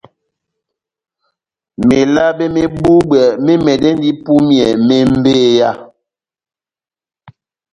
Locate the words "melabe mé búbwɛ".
1.87-3.21